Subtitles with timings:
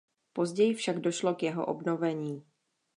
[0.33, 2.45] Později však došlo k jeho obnovení.